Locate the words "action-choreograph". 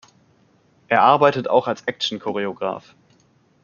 1.85-2.95